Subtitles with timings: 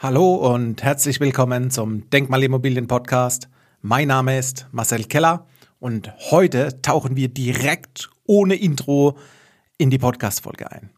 [0.00, 3.48] Hallo und herzlich willkommen zum Denkmalimmobilien Podcast.
[3.82, 5.44] Mein Name ist Marcel Keller
[5.80, 9.18] und heute tauchen wir direkt ohne Intro
[9.76, 10.90] in die Podcast-Folge ein.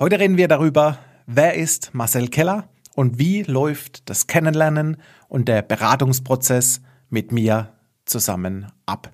[0.00, 4.96] Heute reden wir darüber, wer ist Marcel Keller und wie läuft das Kennenlernen
[5.28, 6.80] und der Beratungsprozess
[7.10, 7.72] mit mir
[8.04, 9.12] zusammen ab.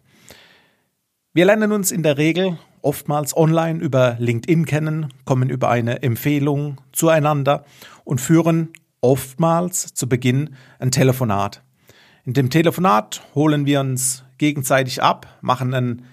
[1.35, 6.81] Wir lernen uns in der Regel oftmals online über LinkedIn kennen, kommen über eine Empfehlung
[6.93, 7.67] zueinander
[8.05, 8.71] und führen
[9.01, 11.63] oftmals zu Beginn ein Telefonat.
[12.25, 16.05] In dem Telefonat holen wir uns gegenseitig ab, machen einen,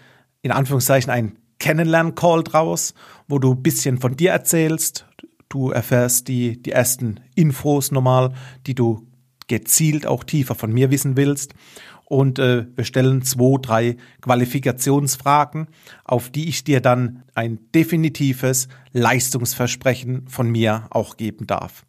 [0.41, 2.93] in Anführungszeichen, einen Kennenlern-Call draus,
[3.27, 5.05] wo du ein bisschen von dir erzählst.
[5.49, 8.33] Du erfährst die, die ersten Infos normal,
[8.65, 9.07] die du
[9.47, 11.53] gezielt auch tiefer von mir wissen willst.
[12.05, 15.67] Und äh, wir stellen zwei, drei Qualifikationsfragen,
[16.05, 21.85] auf die ich dir dann ein definitives Leistungsversprechen von mir auch geben darf.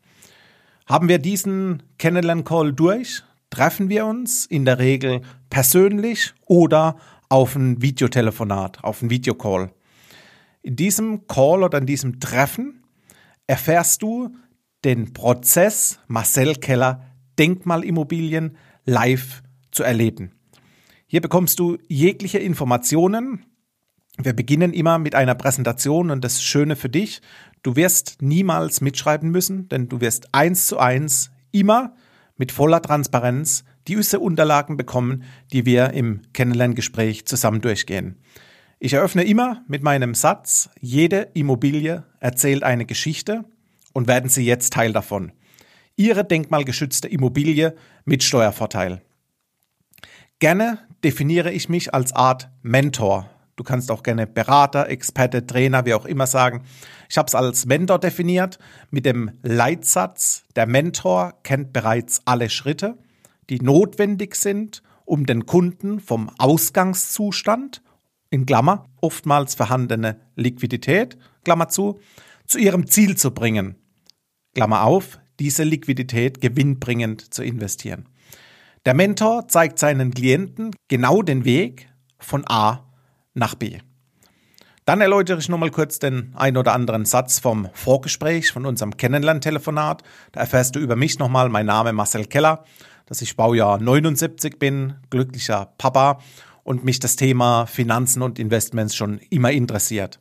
[0.89, 6.97] Haben wir diesen Kennenlern-Call durch, treffen wir uns in der Regel persönlich oder
[7.29, 9.71] auf ein Videotelefonat, auf ein Videocall.
[10.63, 12.85] In diesem Call oder in diesem Treffen
[13.47, 14.35] erfährst du
[14.83, 17.05] den Prozess Marcel Keller
[17.39, 20.33] Denkmalimmobilien live zu erleben.
[21.07, 23.45] Hier bekommst du jegliche Informationen.
[24.21, 27.23] Wir beginnen immer mit einer Präsentation und das Schöne für dich,
[27.63, 31.95] Du wirst niemals mitschreiben müssen, denn du wirst eins zu eins immer
[32.37, 38.17] mit voller Transparenz diese Unterlagen bekommen, die wir im Kennenlerngespräch zusammen durchgehen.
[38.79, 43.45] Ich eröffne immer mit meinem Satz, jede Immobilie erzählt eine Geschichte
[43.93, 45.33] und werden Sie jetzt Teil davon.
[45.97, 49.03] Ihre denkmalgeschützte Immobilie mit Steuervorteil.
[50.39, 53.29] Gerne definiere ich mich als Art Mentor
[53.59, 56.63] Du kannst auch gerne Berater, Experte, Trainer, wie auch immer sagen.
[57.11, 58.61] Ich habe es als Mentor definiert
[58.93, 62.97] mit dem Leitsatz, der Mentor kennt bereits alle Schritte,
[63.51, 67.83] die notwendig sind, um den Kunden vom Ausgangszustand,
[68.31, 71.99] in Klammer, oftmals vorhandene Liquidität, Klammer zu,
[72.47, 73.75] zu ihrem Ziel zu bringen.
[74.55, 78.09] Klammer auf, diese Liquidität gewinnbringend zu investieren.
[78.87, 81.89] Der Mentor zeigt seinen Klienten genau den Weg
[82.21, 82.88] von A
[83.39, 83.79] nach B.
[84.85, 90.03] Dann erläutere ich nochmal kurz den ein oder anderen Satz vom Vorgespräch, von unserem Kennenlerntelefonat.
[90.33, 92.65] Da erfährst du über mich nochmal, mein Name Marcel Keller,
[93.05, 96.21] dass ich Baujahr 79 bin, glücklicher Papa
[96.65, 100.21] und mich das Thema Finanzen und Investments schon immer interessiert.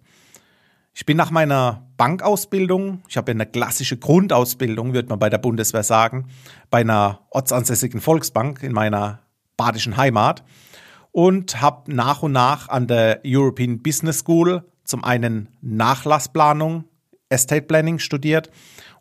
[0.93, 5.83] Ich bin nach meiner Bankausbildung, ich habe eine klassische Grundausbildung, würde man bei der Bundeswehr
[5.83, 6.27] sagen,
[6.69, 9.19] bei einer ortsansässigen Volksbank in meiner
[9.57, 10.43] badischen Heimat
[11.17, 16.83] und habe nach und nach an der European Business School zum einen Nachlassplanung,
[17.29, 18.51] Estate Planning studiert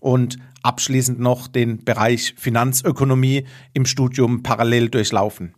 [0.01, 3.45] und abschließend noch den Bereich Finanzökonomie
[3.75, 5.57] im Studium parallel durchlaufen.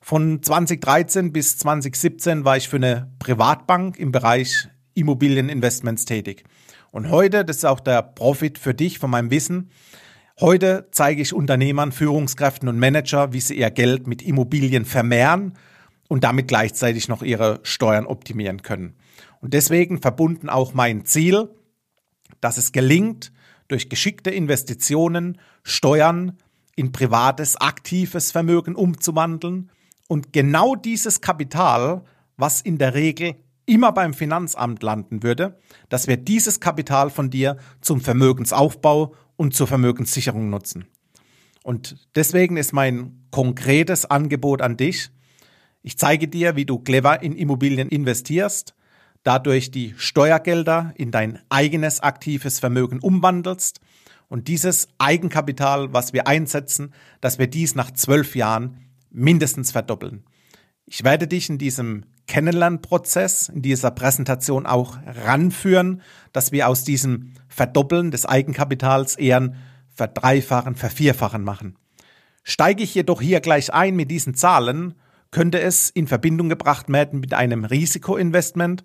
[0.00, 6.42] Von 2013 bis 2017 war ich für eine Privatbank im Bereich Immobilieninvestments tätig.
[6.90, 9.70] Und heute, das ist auch der Profit für dich von meinem Wissen,
[10.40, 15.52] heute zeige ich Unternehmern, Führungskräften und Manager, wie sie ihr Geld mit Immobilien vermehren
[16.08, 18.96] und damit gleichzeitig noch ihre Steuern optimieren können.
[19.40, 21.48] Und deswegen verbunden auch mein Ziel,
[22.40, 23.32] dass es gelingt,
[23.68, 26.38] durch geschickte Investitionen Steuern
[26.76, 29.70] in privates, aktives Vermögen umzuwandeln
[30.08, 32.04] und genau dieses Kapital,
[32.36, 33.34] was in der Regel
[33.64, 39.66] immer beim Finanzamt landen würde, dass wir dieses Kapital von dir zum Vermögensaufbau und zur
[39.66, 40.86] Vermögenssicherung nutzen.
[41.64, 45.10] Und deswegen ist mein konkretes Angebot an dich,
[45.86, 48.74] ich zeige dir, wie du clever in Immobilien investierst,
[49.22, 53.78] dadurch die Steuergelder in dein eigenes aktives Vermögen umwandelst
[54.26, 58.78] und dieses Eigenkapital, was wir einsetzen, dass wir dies nach zwölf Jahren
[59.12, 60.24] mindestens verdoppeln.
[60.86, 67.34] Ich werde dich in diesem Kennenlernprozess, in dieser Präsentation auch ranführen, dass wir aus diesem
[67.46, 69.56] Verdoppeln des Eigenkapitals eher ein
[69.94, 71.76] Verdreifachen, Vervierfachen machen.
[72.42, 74.96] Steige ich jedoch hier gleich ein mit diesen Zahlen,
[75.30, 78.84] könnte es in Verbindung gebracht werden mit einem Risikoinvestment.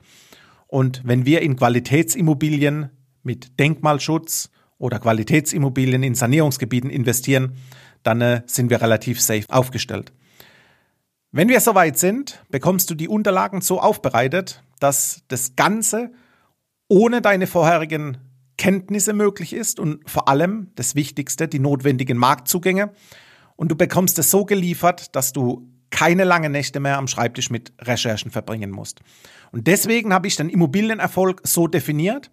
[0.68, 2.90] Und wenn wir in Qualitätsimmobilien
[3.24, 7.56] mit Denkmalschutz oder Qualitätsimmobilien in Sanierungsgebieten investieren,
[8.04, 10.12] dann äh, sind wir relativ safe aufgestellt.
[11.32, 16.12] Wenn wir soweit sind, bekommst du die Unterlagen so aufbereitet, dass das Ganze
[16.90, 18.18] ohne deine vorherigen
[18.58, 22.92] Kenntnisse möglich ist und vor allem das Wichtigste, die notwendigen Marktzugänge.
[23.56, 27.74] Und du bekommst es so geliefert, dass du keine langen Nächte mehr am Schreibtisch mit
[27.80, 29.02] Recherchen verbringen musst.
[29.52, 32.32] Und deswegen habe ich den Immobilienerfolg so definiert.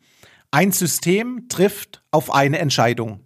[0.51, 3.21] Ein System trifft auf eine Entscheidung.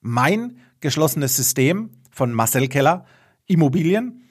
[0.00, 3.04] Mein geschlossenes System von Marcel Keller
[3.46, 4.24] Immobilien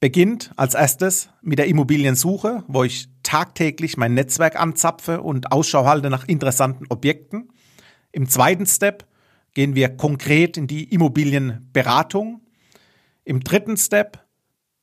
[0.00, 6.10] beginnt als erstes mit der Immobiliensuche, wo ich tagtäglich mein Netzwerk anzapfe und Ausschau halte
[6.10, 7.48] nach interessanten Objekten.
[8.12, 9.06] Im zweiten Step
[9.54, 12.42] gehen wir konkret in die Immobilienberatung.
[13.24, 14.24] Im dritten Step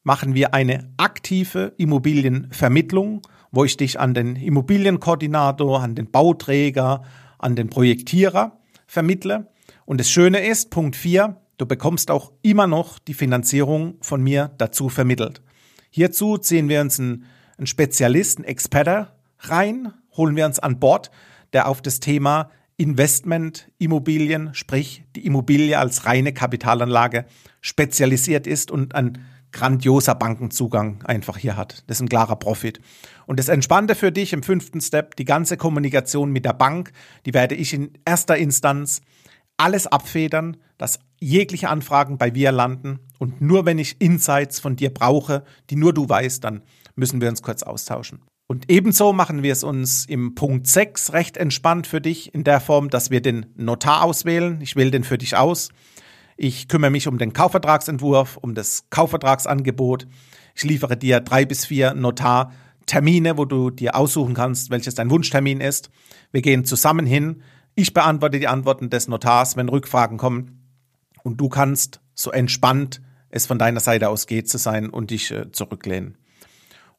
[0.05, 7.01] machen wir eine aktive Immobilienvermittlung, wo ich dich an den Immobilienkoordinator, an den Bauträger,
[7.39, 9.47] an den Projektierer vermittle.
[9.83, 14.51] Und das Schöne ist, Punkt 4, du bekommst auch immer noch die Finanzierung von mir
[14.59, 15.41] dazu vermittelt.
[15.89, 17.25] Hierzu ziehen wir uns einen,
[17.57, 19.07] einen Spezialisten, Experte
[19.39, 21.09] rein, holen wir uns an Bord,
[21.51, 27.25] der auf das Thema Investment Immobilien, sprich die Immobilie als reine Kapitalanlage
[27.61, 29.17] spezialisiert ist und ein
[29.55, 31.83] grandioser Bankenzugang einfach hier hat.
[31.87, 32.81] Das ist ein klarer Profit.
[33.25, 36.91] Und das Entspannte für dich im fünften Step, die ganze Kommunikation mit der Bank,
[37.25, 39.01] die werde ich in erster Instanz
[39.57, 44.93] alles abfedern, dass jegliche Anfragen bei wir landen und nur wenn ich Insights von dir
[44.93, 46.61] brauche, die nur du weißt, dann
[46.95, 48.19] müssen wir uns kurz austauschen.
[48.47, 52.59] Und ebenso machen wir es uns im Punkt 6 recht entspannt für dich in der
[52.59, 54.59] Form, dass wir den Notar auswählen.
[54.61, 55.69] Ich wähle den für dich aus.
[56.37, 60.07] Ich kümmere mich um den Kaufvertragsentwurf, um das Kaufvertragsangebot.
[60.53, 65.61] Ich liefere dir drei bis vier Notartermine, wo du dir aussuchen kannst, welches dein Wunschtermin
[65.61, 65.89] ist.
[66.31, 67.41] Wir gehen zusammen hin.
[67.75, 70.61] Ich beantworte die Antworten des Notars, wenn Rückfragen kommen.
[71.23, 73.01] Und du kannst so entspannt
[73.35, 76.17] es von deiner Seite aus geht zu sein und dich äh, zurücklehnen.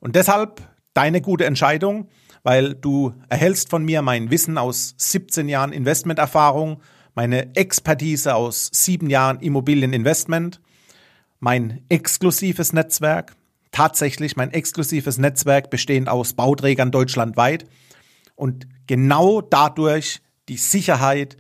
[0.01, 0.61] Und deshalb
[0.93, 2.09] deine gute Entscheidung,
[2.43, 6.83] weil du erhältst von mir mein Wissen aus 17 Jahren Investmenterfahrung,
[7.17, 10.61] meine Expertise aus sieben Jahren Immobilieninvestment,
[11.41, 13.35] mein exklusives Netzwerk,
[13.73, 17.65] tatsächlich mein exklusives Netzwerk bestehend aus Bauträgern deutschlandweit
[18.37, 21.37] und genau dadurch die Sicherheit,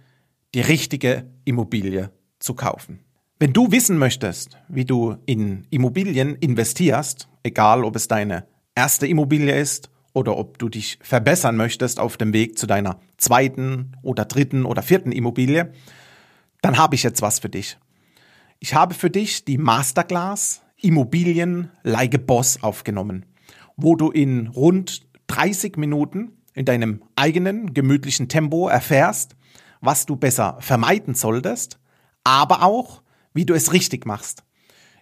[0.54, 3.00] die richtige Immobilie zu kaufen.
[3.38, 9.54] Wenn du wissen möchtest, wie du in Immobilien investierst, egal ob es deine erste Immobilie
[9.54, 14.64] ist oder ob du dich verbessern möchtest auf dem Weg zu deiner zweiten oder dritten
[14.64, 15.74] oder vierten Immobilie,
[16.62, 17.76] dann habe ich jetzt was für dich.
[18.58, 23.26] Ich habe für dich die Masterclass Immobilien a Boss aufgenommen,
[23.76, 29.36] wo du in rund 30 Minuten in deinem eigenen gemütlichen Tempo erfährst,
[29.82, 31.78] was du besser vermeiden solltest,
[32.24, 33.02] aber auch,
[33.34, 34.44] wie du es richtig machst.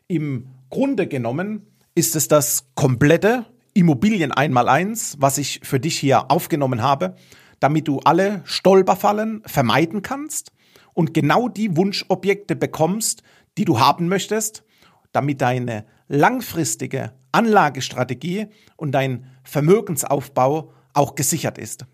[0.08, 6.30] Im Grunde genommen ist es das komplette Immobilien einmal eins, was ich für dich hier
[6.30, 7.16] aufgenommen habe,
[7.60, 10.52] damit du alle Stolperfallen vermeiden kannst
[10.94, 13.22] und genau die Wunschobjekte bekommst,
[13.58, 14.64] die du haben möchtest,
[15.12, 21.86] damit deine langfristige Anlagestrategie und dein Vermögensaufbau auch gesichert ist.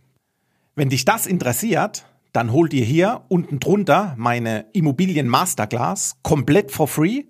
[0.75, 6.87] Wenn dich das interessiert, dann hol dir hier unten drunter meine Immobilien Masterclass komplett for
[6.87, 7.25] free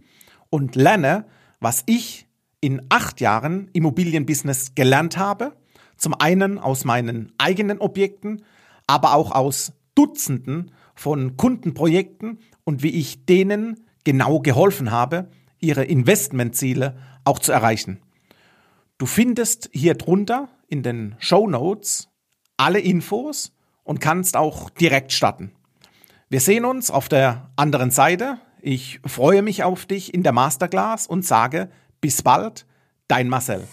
[0.51, 1.25] und lerne,
[1.61, 2.27] was ich
[2.61, 5.57] in acht Jahren Immobilienbusiness gelernt habe.
[5.97, 8.43] Zum einen aus meinen eigenen Objekten,
[8.87, 15.31] aber auch aus Dutzenden von Kundenprojekten und wie ich denen genau geholfen habe,
[15.61, 18.01] ihre Investmentziele auch zu erreichen.
[18.99, 22.09] Du findest hier drunter in den Show Notes
[22.57, 23.53] alle Infos
[23.83, 25.53] und kannst auch direkt starten.
[26.29, 28.39] Wir sehen uns auf der anderen Seite.
[28.61, 31.71] Ich freue mich auf dich in der Masterclass und sage
[32.01, 32.67] bis bald,
[33.09, 33.67] dein Marcel.